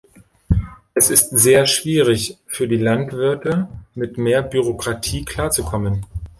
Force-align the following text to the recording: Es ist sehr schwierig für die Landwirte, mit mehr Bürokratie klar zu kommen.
Es 0.95 1.11
ist 1.11 1.29
sehr 1.29 1.67
schwierig 1.67 2.39
für 2.47 2.67
die 2.67 2.77
Landwirte, 2.77 3.69
mit 3.93 4.17
mehr 4.17 4.41
Bürokratie 4.41 5.25
klar 5.25 5.51
zu 5.51 5.63
kommen. 5.63 6.03